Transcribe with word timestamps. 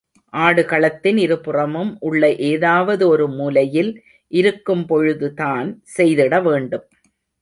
ஆடுகளத்தின் 0.33 1.17
இருபுறமும் 1.17 1.97
உள்ள 1.99 2.21
ஏதாவது 2.47 3.03
ஒரு 3.07 3.27
மூலையில் 3.31 3.91
இருக்கும்பொழுதுதான் 4.31 5.69
செய்திட 5.97 6.41
வேண்டும். 6.41 6.85